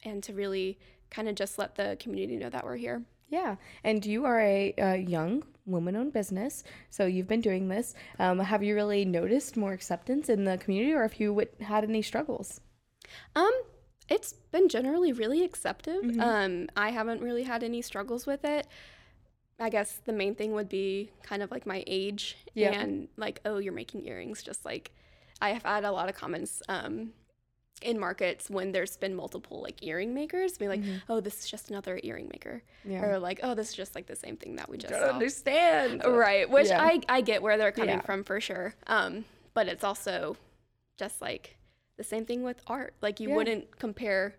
and 0.05 0.23
to 0.23 0.33
really 0.33 0.79
kind 1.11 1.29
of 1.29 1.35
just 1.35 1.59
let 1.59 1.75
the 1.75 1.97
community 2.01 2.37
know 2.39 2.49
that 2.49 2.65
we're 2.65 2.77
here. 2.77 3.03
Yeah, 3.33 3.57
and 3.83 4.05
you 4.05 4.25
are 4.27 4.41
a, 4.41 4.75
uh 4.75 4.93
young 5.17 5.43
woman-owned 5.65 6.13
business, 6.13 6.65
so 6.91 7.07
you've 7.07 7.29
been 7.29 7.41
doing 7.41 7.69
this. 7.69 7.95
Um, 8.19 8.39
have 8.41 8.63
you 8.63 8.75
really 8.75 9.05
noticed 9.05 9.57
more 9.57 9.73
acceptance 9.73 10.29
in 10.29 10.45
the 10.45 10.59
community, 10.59 10.93
or 10.93 11.03
have 11.03 11.19
you 11.21 11.29
w- 11.29 11.49
had 11.61 11.83
any 11.85 12.03
struggles? 12.03 12.61
Um, 13.35 13.53
it's 14.09 14.33
been 14.55 14.69
generally 14.69 15.13
really 15.13 15.43
accepted. 15.45 16.03
Mhm. 16.05 16.21
Um, 16.21 16.69
I 16.77 16.91
haven't 16.91 17.23
really 17.23 17.45
had 17.45 17.63
any 17.63 17.81
struggles 17.81 18.27
with 18.27 18.45
it. 18.45 18.67
I 19.61 19.71
guess 19.71 20.01
the 20.05 20.13
main 20.13 20.35
thing 20.35 20.53
would 20.53 20.69
be 20.69 21.11
kind 21.23 21.43
of 21.43 21.51
like 21.51 21.65
my 21.67 21.85
age 21.87 22.37
Yeah. 22.55 22.73
and 22.81 23.09
like, 23.17 23.41
oh, 23.45 23.59
you're 23.59 23.73
making 23.83 24.05
earrings. 24.07 24.43
Just 24.43 24.65
like 24.65 24.91
I 25.41 25.51
have 25.57 25.63
had 25.63 25.85
a 25.85 25.93
lot 25.93 26.09
of 26.11 26.15
comments 26.17 26.61
um, 26.69 27.13
in 27.85 27.99
markets 27.99 28.49
when 28.51 28.73
there's 28.73 28.97
been 28.97 29.15
multiple 29.15 29.61
like 29.63 29.83
earring 29.83 30.15
makers, 30.15 30.57
be 30.59 30.69
like, 30.69 30.81
oh, 31.09 31.21
this 31.21 31.41
is 31.41 31.51
just 31.51 31.71
another 31.71 32.01
earring 32.03 32.29
maker, 32.33 32.63
Mm-hmm. 32.87 32.93
Yeah. 32.93 33.05
or 33.05 33.19
like, 33.19 33.41
oh, 33.43 33.55
this 33.55 33.71
is 33.71 33.75
just 33.75 33.95
like 33.95 34.07
the 34.07 34.17
same 34.17 34.37
thing 34.37 34.57
that 34.57 34.69
we 34.69 34.77
just 34.79 34.93
Gotta 34.93 35.07
saw. 35.09 35.13
understand. 35.13 36.03
Right, 36.05 36.49
which 36.51 36.69
Yeah. 36.69 36.83
I, 36.83 37.01
I 37.09 37.21
get 37.21 37.43
where 37.43 37.57
they're 37.59 37.73
coming 37.73 37.97
Yeah. 37.97 38.01
from 38.03 38.25
for 38.25 38.41
sure. 38.41 38.75
Um, 38.87 39.25
but 39.55 39.69
it's 39.69 39.85
also 39.85 40.37
just 40.99 41.21
like 41.23 41.57
the 41.99 42.05
same 42.05 42.25
thing 42.25 42.43
with 42.43 42.61
art. 42.67 42.95
Like 43.01 43.21
you 43.21 43.29
Yeah. 43.29 43.37
wouldn't 43.37 43.79
compare 43.79 44.35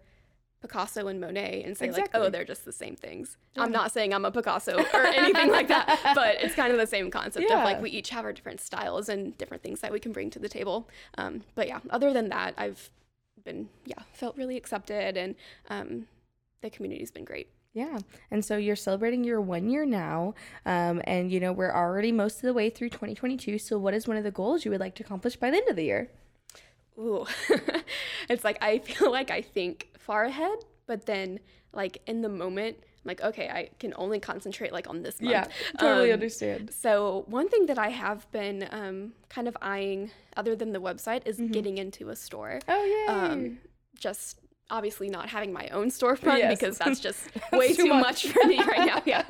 Picasso 0.62 1.08
and 1.08 1.20
Monet 1.20 1.64
and 1.66 1.78
say 1.78 1.92
like, 1.92 2.10
oh, 2.14 2.30
they're 2.30 2.46
just 2.46 2.64
the 2.64 2.72
same 2.72 2.96
things. 2.96 3.36
Yeah. 3.56 3.64
I'm 3.64 3.72
not 3.74 3.92
saying 3.92 4.14
I'm 4.14 4.24
a 4.24 4.32
Picasso 4.32 4.78
or 4.94 5.06
anything 5.06 5.52
like 5.52 5.68
that, 5.68 6.00
but 6.16 6.36
it's 6.42 6.56
kind 6.56 6.72
of 6.72 6.78
the 6.80 6.88
same 6.88 7.12
concept 7.12 7.52
of 7.52 7.64
like 7.66 7.82
we 7.82 7.90
each 7.90 8.10
have 8.12 8.24
our 8.24 8.32
different 8.32 8.62
styles 8.62 9.10
and 9.10 9.38
different 9.38 9.62
things 9.62 9.82
that 9.82 9.92
we 9.92 10.00
can 10.00 10.14
bring 10.14 10.30
to 10.30 10.40
the 10.40 10.48
table. 10.48 10.88
Um, 11.18 11.42
but 11.56 11.68
yeah, 11.68 11.80
other 11.90 12.14
than 12.14 12.30
that, 12.30 12.54
I've 12.58 12.90
been 13.44 13.70
yeah 13.86 14.02
felt 14.14 14.36
really 14.38 14.58
accepted 14.58 15.18
and 15.18 15.36
um, 15.70 16.06
the 16.62 16.70
community's 16.70 17.12
been 17.12 17.26
great. 17.26 17.50
Yeah. 17.74 18.00
And 18.30 18.46
so 18.46 18.56
you're 18.58 18.76
celebrating 18.76 19.24
your 19.24 19.42
one 19.42 19.68
year 19.68 19.84
now. 19.84 20.36
Um, 20.66 21.02
and, 21.06 21.32
you 21.32 21.40
know, 21.40 21.52
we're 21.52 21.74
already 21.74 22.12
most 22.12 22.36
of 22.38 22.44
the 22.44 22.54
way 22.54 22.70
through 22.70 22.90
2022. 22.90 23.58
So, 23.58 23.80
what 23.80 23.96
is 23.96 24.08
one 24.08 24.16
of 24.16 24.24
the 24.24 24.32
goals 24.32 24.64
you 24.64 24.72
would 24.72 24.80
like 24.80 24.94
to 24.96 25.04
accomplish 25.04 25.36
by 25.36 25.50
the 25.50 25.58
end 25.58 25.70
of 25.70 25.76
the 25.76 25.84
year? 25.84 26.12
Ooh, 27.00 27.26
it's 28.30 28.44
like 28.44 28.60
I 28.62 28.78
feel 28.80 29.12
like 29.12 29.32
I 29.32 29.42
think 29.42 29.90
far 29.98 30.26
ahead, 30.26 30.60
but 30.86 31.08
then 31.08 31.40
like 31.74 32.02
in 32.06 32.22
the 32.22 32.30
moment, 32.30 32.78
like 33.05 33.22
okay, 33.22 33.50
I 33.50 33.69
can 33.79 33.93
only 33.98 34.19
concentrate 34.19 34.72
like 34.72 34.89
on 34.89 35.03
this 35.03 35.19
month. 35.22 35.31
Yeah, 35.31 35.48
totally 35.79 36.12
Um, 36.12 36.13
understand. 36.13 36.72
So 36.74 37.24
one 37.27 37.50
thing 37.50 37.65
that 37.67 37.77
I 37.77 37.89
have 37.89 38.29
been 38.31 38.67
um, 38.72 39.13
kind 39.29 39.48
of 39.48 39.57
eyeing, 39.62 40.12
other 40.38 40.55
than 40.55 40.72
the 40.74 40.79
website, 40.81 41.27
is 41.27 41.38
getting 41.51 41.77
into 41.77 42.10
a 42.10 42.15
store. 42.15 42.60
Mm-hmm. 42.67 42.72
Oh, 42.72 42.83
yay. 42.86 43.05
Um, 43.31 43.57
just 44.00 44.39
obviously 44.69 45.10
not 45.10 45.29
having 45.29 45.51
my 45.53 45.67
own 45.69 45.89
storefront 45.89 46.38
Yes. 46.39 46.57
because 46.57 46.77
that's 46.77 47.00
just 47.00 47.22
That's 47.33 47.51
way 47.51 47.74
too 47.74 47.83
too 47.83 47.89
much. 47.89 48.25
much. 48.25 48.27
for 48.33 48.43
me 48.48 48.57
right 48.63 48.88
now. 48.88 49.01
Yeah. 49.05 49.24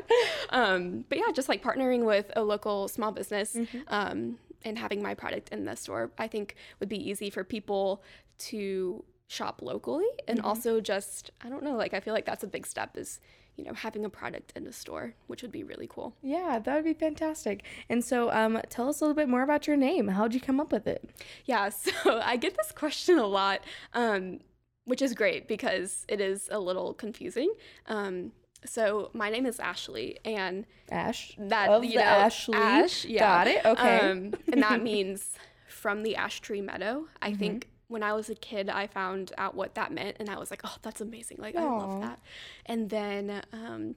Um, 0.51 1.03
but 1.09 1.17
yeah, 1.17 1.31
just 1.33 1.49
like 1.49 1.63
partnering 1.63 2.05
with 2.05 2.31
a 2.35 2.43
local 2.43 2.87
small 2.87 3.11
business 3.11 3.55
Mm-hmm. 3.55 3.79
um, 3.87 4.37
and 4.65 4.77
having 4.77 5.01
my 5.01 5.13
product 5.13 5.49
in 5.49 5.65
the 5.65 5.75
store, 5.75 6.11
I 6.17 6.27
think 6.27 6.55
would 6.79 6.87
be 6.87 7.09
easy 7.09 7.29
for 7.29 7.43
people 7.43 8.01
to 8.49 9.03
shop 9.27 9.61
locally 9.61 10.05
and 10.27 10.37
Mm-hmm. 10.37 10.47
also 10.47 10.79
just 10.79 11.31
I 11.41 11.49
don't 11.49 11.63
know, 11.63 11.75
like 11.75 11.93
I 11.93 11.99
feel 11.99 12.13
like 12.13 12.25
that's 12.25 12.43
a 12.43 12.47
big 12.47 12.65
step 12.67 12.95
is 12.97 13.19
you 13.55 13.63
know 13.63 13.73
having 13.73 14.03
a 14.05 14.09
product 14.09 14.51
in 14.55 14.65
a 14.67 14.71
store, 14.73 15.13
which 15.27 15.41
would 15.41 15.51
be 15.51 15.63
really 15.63 15.87
cool. 15.87 16.15
Yeah, 16.21 16.59
that 16.59 16.75
would 16.75 16.83
be 16.85 16.93
fantastic. 16.93 17.63
And 17.89 18.03
so, 18.03 18.31
um, 18.31 18.59
tell 18.69 18.89
us 18.89 19.01
a 19.01 19.03
little 19.05 19.15
bit 19.15 19.29
more 19.29 19.43
about 19.43 19.67
your 19.67 19.77
name. 19.77 20.07
How'd 20.09 20.33
you 20.33 20.39
come 20.41 20.59
up 20.59 20.71
with 20.71 20.87
it? 20.87 21.09
Yeah, 21.45 21.69
so 21.69 21.91
I 22.23 22.35
get 22.37 22.55
this 22.57 22.71
question 22.71 23.17
a 23.19 23.27
lot, 23.27 23.61
um, 23.93 24.39
which 24.85 25.01
is 25.01 25.13
great 25.13 25.47
because 25.47 26.05
it 26.07 26.19
is 26.19 26.49
a 26.51 26.59
little 26.59 26.93
confusing. 26.93 27.51
Um, 27.87 28.31
so 28.65 29.09
my 29.13 29.29
name 29.29 29.45
is 29.45 29.59
Ashley, 29.59 30.19
and 30.25 30.65
Ash. 30.89 31.35
that 31.37 31.69
Of 31.69 31.83
you 31.83 31.91
the 31.91 31.97
know, 31.97 32.01
Ashley. 32.03 32.57
Ash, 32.57 33.05
yeah. 33.05 33.19
Got 33.19 33.47
it. 33.47 33.65
Okay. 33.65 33.99
Um, 33.99 34.33
and 34.51 34.63
that 34.63 34.81
means 34.91 35.33
from 35.67 36.03
the 36.03 36.15
ash 36.15 36.39
tree 36.39 36.61
meadow. 36.61 37.07
I 37.21 37.29
Mm-hmm. 37.31 37.39
think 37.39 37.67
when 37.93 38.03
I 38.03 38.11
was 38.13 38.29
a 38.29 38.35
kid, 38.35 38.67
I 38.69 38.87
found 38.87 39.31
out 39.37 39.55
what 39.55 39.75
that 39.75 39.91
meant, 39.93 40.17
and 40.19 40.29
I 40.29 40.37
was 40.37 40.51
like, 40.51 40.61
"Oh, 40.65 40.75
that's 40.81 40.99
amazing! 40.99 41.37
Like, 41.39 41.55
I 41.55 41.63
love 41.63 42.01
that." 42.01 42.19
And 42.65 42.89
then, 42.89 43.41
um, 43.53 43.95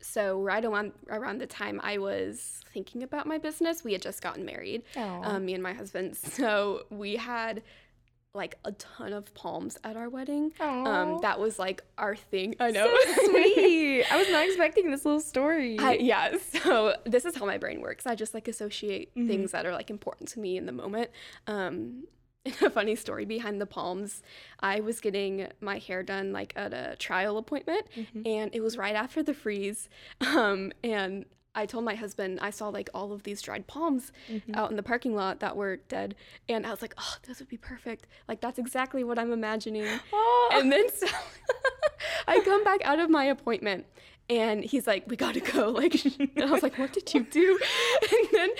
so 0.00 0.40
right 0.42 0.64
around 0.64 0.92
around 1.08 1.38
the 1.38 1.46
time 1.46 1.80
I 1.82 1.98
was 1.98 2.60
thinking 2.72 3.02
about 3.02 3.26
my 3.26 3.38
business, 3.38 3.82
we 3.82 3.92
had 3.92 4.02
just 4.02 4.20
gotten 4.22 4.44
married, 4.44 4.82
um, 5.24 5.44
me 5.46 5.54
and 5.54 5.62
my 5.62 5.72
husband. 5.72 6.16
So 6.36 6.84
we 6.90 7.16
had 7.16 7.62
like 8.34 8.58
a 8.66 8.72
ton 8.72 9.14
of 9.14 9.32
palms 9.32 9.78
at 9.82 9.96
our 9.96 10.10
wedding. 10.10 10.52
Um, 10.60 11.18
that 11.22 11.40
was 11.40 11.58
like 11.58 11.82
our 11.96 12.14
thing. 12.14 12.54
I 12.60 12.70
know. 12.70 12.86
So 13.02 13.24
sweet. 13.30 14.04
I 14.12 14.18
was 14.18 14.28
not 14.28 14.44
expecting 14.46 14.90
this 14.90 15.06
little 15.06 15.20
story. 15.20 15.78
I, 15.78 15.94
yeah, 15.94 16.36
so 16.62 16.96
this 17.06 17.24
is 17.24 17.34
how 17.34 17.46
my 17.46 17.56
brain 17.56 17.80
works. 17.80 18.06
I 18.06 18.14
just 18.14 18.34
like 18.34 18.46
associate 18.46 19.08
Mm-hmm. 19.16 19.26
things 19.26 19.52
that 19.52 19.64
are 19.64 19.72
like 19.72 19.88
important 19.88 20.28
to 20.30 20.40
me 20.40 20.58
in 20.58 20.66
the 20.66 20.72
moment. 20.72 21.08
Um, 21.46 22.04
a 22.62 22.70
funny 22.70 22.96
story 22.96 23.24
behind 23.24 23.60
the 23.60 23.66
palms. 23.66 24.22
I 24.60 24.80
was 24.80 25.00
getting 25.00 25.48
my 25.60 25.78
hair 25.78 26.02
done 26.02 26.32
like 26.32 26.52
at 26.56 26.72
a 26.72 26.96
trial 26.98 27.38
appointment, 27.38 27.86
Mm-hmm. 27.96 28.22
and 28.26 28.54
it 28.54 28.60
was 28.62 28.76
right 28.78 28.94
after 28.94 29.22
the 29.22 29.34
freeze. 29.34 29.88
Um, 30.20 30.72
and 30.84 31.24
I 31.54 31.64
told 31.64 31.84
my 31.84 31.94
husband 31.94 32.38
I 32.42 32.50
saw 32.50 32.68
like 32.68 32.90
all 32.92 33.12
of 33.12 33.22
these 33.22 33.40
dried 33.40 33.66
palms 33.66 34.12
Mm-hmm. 34.30 34.54
out 34.54 34.70
in 34.70 34.76
the 34.76 34.82
parking 34.82 35.14
lot 35.14 35.40
that 35.40 35.56
were 35.56 35.76
dead, 35.88 36.14
and 36.48 36.66
I 36.66 36.70
was 36.70 36.82
like, 36.82 36.94
"Oh, 36.98 37.14
those 37.26 37.38
would 37.40 37.48
be 37.48 37.56
perfect! 37.56 38.06
Like 38.28 38.40
that's 38.40 38.58
exactly 38.58 39.02
what 39.04 39.18
I'm 39.18 39.32
imagining." 39.32 39.86
Aw. 40.12 40.48
And 40.58 40.70
then 40.72 40.86
so 40.94 41.06
I 42.28 42.40
come 42.40 42.62
back 42.64 42.80
out 42.84 42.98
of 42.98 43.08
my 43.10 43.24
appointment 43.24 43.86
and 44.28 44.64
he's 44.64 44.86
like, 44.86 45.04
We 45.06 45.16
gotta 45.16 45.40
go. 45.40 45.70
Like 45.76 46.04
and 46.18 46.30
I 46.42 46.50
was 46.50 46.62
like, 46.62 46.78
What 46.78 46.92
did 46.92 47.12
you 47.14 47.24
do? 47.24 47.58
And 48.12 48.28
then 48.32 48.50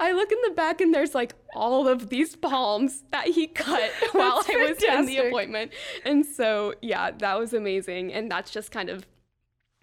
I 0.00 0.12
look 0.12 0.30
in 0.30 0.38
the 0.44 0.50
back 0.50 0.80
and 0.80 0.94
there's 0.94 1.14
like 1.14 1.34
all 1.54 1.88
of 1.88 2.08
these 2.08 2.36
palms 2.36 3.04
that 3.12 3.28
he 3.28 3.46
cut 3.46 3.90
while 4.12 4.42
I 4.48 4.68
was 4.68 4.82
in 4.82 5.06
the 5.06 5.18
appointment. 5.18 5.72
And 6.04 6.24
so 6.24 6.74
yeah, 6.82 7.10
that 7.10 7.38
was 7.38 7.52
amazing. 7.52 8.12
And 8.12 8.30
that's 8.30 8.50
just 8.50 8.70
kind 8.70 8.88
of 8.90 9.06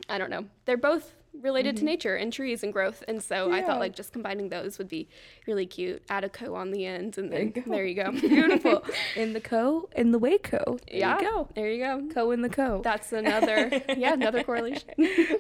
I 0.10 0.17
don't 0.17 0.29
know. 0.29 0.45
They're 0.65 0.77
both 0.77 1.15
related 1.41 1.77
to 1.77 1.83
nature 1.83 2.15
and 2.15 2.31
trees 2.31 2.63
and 2.63 2.71
growth. 2.71 3.03
And 3.07 3.21
so 3.21 3.51
I 3.51 3.61
thought 3.63 3.79
like 3.79 3.95
just 3.95 4.13
combining 4.13 4.49
those 4.49 4.77
would 4.77 4.87
be 4.87 5.07
really 5.47 5.65
cute. 5.65 6.03
Add 6.09 6.23
a 6.23 6.29
co 6.29 6.55
on 6.55 6.71
the 6.71 6.85
end 6.85 7.17
and 7.17 7.31
then 7.31 7.53
there 7.65 7.85
you 7.85 7.95
go. 7.95 8.11
Beautiful. 8.11 8.83
in 9.15 9.33
the 9.33 9.41
co, 9.41 9.89
in 9.95 10.11
the 10.11 10.19
Waco. 10.19 10.77
There 10.89 10.99
yeah. 10.99 11.19
you 11.19 11.29
go. 11.29 11.47
There 11.55 11.69
you 11.71 11.83
go. 11.83 12.07
Co 12.13 12.31
in 12.31 12.41
the 12.41 12.49
co. 12.49 12.81
That's 12.83 13.11
another 13.11 13.81
yeah, 13.97 14.13
another 14.13 14.43
correlation. 14.49 14.89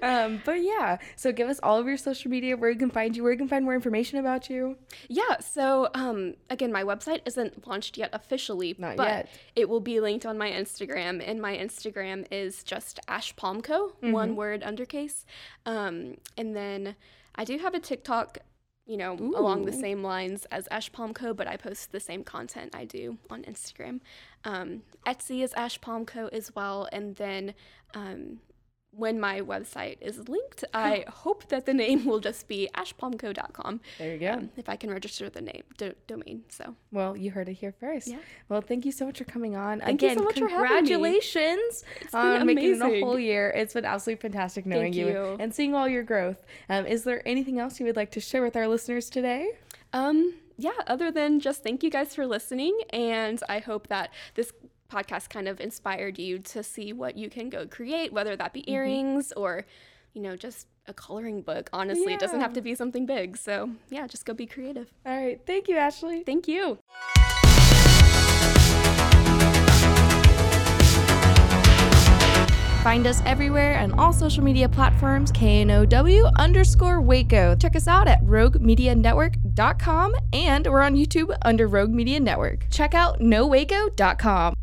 um, 0.01 0.41
but 0.45 0.61
yeah, 0.63 0.97
so 1.15 1.31
give 1.31 1.47
us 1.49 1.59
all 1.61 1.77
of 1.77 1.85
your 1.87 1.97
social 1.97 2.31
media, 2.31 2.57
where 2.57 2.69
you 2.71 2.77
can 2.77 2.89
find 2.89 3.15
you, 3.15 3.23
where 3.23 3.31
you 3.31 3.37
can 3.37 3.47
find 3.47 3.63
more 3.65 3.75
information 3.75 4.17
about 4.19 4.49
you. 4.49 4.77
Yeah, 5.07 5.39
so 5.39 5.89
um, 5.93 6.33
again, 6.49 6.71
my 6.71 6.83
website 6.83 7.21
isn't 7.25 7.67
launched 7.67 7.97
yet 7.97 8.09
officially, 8.13 8.75
Not 8.77 8.97
but 8.97 9.07
yet. 9.07 9.29
it 9.55 9.69
will 9.69 9.79
be 9.81 9.99
linked 9.99 10.25
on 10.25 10.37
my 10.37 10.49
Instagram, 10.49 11.23
and 11.25 11.41
my 11.41 11.55
Instagram 11.55 12.25
is 12.31 12.63
just 12.63 12.99
Ash 13.07 13.35
Palmco, 13.35 13.91
Mm-hmm. 13.93 14.11
one 14.11 14.35
word 14.35 14.61
undercase. 14.63 15.25
Um, 15.65 15.82
and 16.37 16.55
then 16.55 16.95
I 17.35 17.43
do 17.45 17.57
have 17.57 17.73
a 17.73 17.79
TikTok, 17.79 18.37
you 18.85 18.97
know, 18.97 19.13
along 19.35 19.65
the 19.65 19.73
same 19.73 20.03
lines 20.03 20.45
as 20.51 20.67
Ash 20.69 20.91
Palmco, 20.91 21.35
but 21.35 21.47
I 21.47 21.57
post 21.57 21.91
the 21.91 21.99
same 21.99 22.23
content 22.23 22.75
I 22.75 22.85
do 22.85 23.17
on 23.29 23.43
Instagram. 23.43 23.99
Um, 24.43 24.83
Etsy 25.05 25.43
is 25.43 25.53
Ash 25.53 25.79
Palmco 25.79 26.29
as 26.31 26.53
well, 26.55 26.87
and 26.91 27.15
then. 27.15 27.53
Um, 27.95 28.39
when 28.95 29.19
my 29.19 29.41
website 29.41 29.97
is 30.01 30.29
linked, 30.29 30.63
I 30.73 31.05
hope 31.07 31.47
that 31.49 31.65
the 31.65 31.73
name 31.73 32.05
will 32.05 32.19
just 32.19 32.47
be 32.47 32.69
ashpalmco.com. 32.75 33.81
There 33.97 34.13
you 34.13 34.19
go. 34.19 34.31
Um, 34.33 34.49
if 34.57 34.69
I 34.69 34.75
can 34.75 34.89
register 34.91 35.29
the 35.29 35.41
name 35.41 35.63
do- 35.77 35.95
domain. 36.07 36.43
So 36.49 36.75
Well, 36.91 37.17
you 37.17 37.31
heard 37.31 37.49
it 37.49 37.53
here 37.55 37.73
first. 37.79 38.07
Yeah. 38.07 38.17
Well, 38.49 38.61
thank 38.61 38.85
you 38.85 38.91
so 38.91 39.05
much 39.05 39.17
for 39.17 39.23
coming 39.25 39.55
on. 39.55 39.79
Thank 39.79 40.01
you 40.01 40.09
Again, 40.09 40.17
so 40.19 40.23
much 40.23 40.39
for 40.39 40.47
having 40.47 40.61
me. 40.85 40.89
congratulations 40.91 41.83
on 42.13 42.45
making 42.45 42.75
it 42.75 42.81
a 42.81 42.99
whole 42.99 43.19
year. 43.19 43.49
It's 43.55 43.73
been 43.73 43.85
absolutely 43.85 44.21
fantastic 44.21 44.65
knowing 44.65 44.93
you, 44.93 45.07
you. 45.07 45.37
and 45.39 45.53
seeing 45.53 45.73
all 45.75 45.87
your 45.87 46.03
growth. 46.03 46.37
Um, 46.69 46.85
is 46.85 47.03
there 47.03 47.27
anything 47.27 47.59
else 47.59 47.79
you 47.79 47.85
would 47.85 47.95
like 47.95 48.11
to 48.11 48.19
share 48.19 48.41
with 48.41 48.55
our 48.55 48.67
listeners 48.67 49.09
today? 49.09 49.51
um 49.93 50.33
yeah, 50.55 50.71
other 50.85 51.09
than 51.11 51.39
just 51.39 51.63
thank 51.63 51.81
you 51.83 51.89
guys 51.89 52.13
for 52.13 52.27
listening 52.27 52.79
and 52.91 53.41
I 53.49 53.57
hope 53.59 53.87
that 53.87 54.11
this 54.35 54.51
podcast 54.93 55.29
kind 55.29 55.47
of 55.47 55.59
inspired 55.59 56.19
you 56.19 56.39
to 56.39 56.63
see 56.63 56.93
what 56.93 57.17
you 57.17 57.29
can 57.29 57.49
go 57.49 57.65
create, 57.65 58.13
whether 58.13 58.35
that 58.35 58.53
be 58.53 58.61
mm-hmm. 58.61 58.71
earrings 58.71 59.31
or 59.33 59.65
you 60.13 60.21
know, 60.21 60.35
just 60.35 60.67
a 60.87 60.93
coloring 60.93 61.41
book. 61.41 61.69
Honestly, 61.73 62.13
it 62.13 62.19
doesn't 62.19 62.39
have 62.39 62.53
to 62.53 62.61
be 62.61 62.75
something 62.75 63.05
big. 63.05 63.37
So, 63.37 63.71
yeah, 63.89 64.07
just 64.07 64.25
go 64.25 64.33
be 64.33 64.45
creative. 64.45 64.91
All 65.05 65.15
right. 65.15 65.41
Thank 65.45 65.67
you, 65.67 65.77
Ashley. 65.77 66.23
Thank 66.23 66.47
you. 66.47 66.77
Find 72.83 73.07
us 73.07 73.21
everywhere 73.25 73.79
on 73.79 73.93
all 73.93 74.11
social 74.11 74.43
media 74.43 74.67
platforms, 74.67 75.31
KNOW 75.31 76.29
underscore 76.37 76.99
Waco. 76.99 77.55
Check 77.55 77.77
us 77.77 77.87
out 77.87 78.09
at 78.09 78.21
roguemedianetwork.com 78.23 80.15
and 80.33 80.67
we're 80.67 80.81
on 80.81 80.93
YouTube 80.93 81.35
under 81.43 81.67
Rogue 81.67 81.91
Media 81.91 82.19
Network. 82.19 82.67
Check 82.69 82.93
out 82.93 83.21
nowaco.com. 83.21 84.53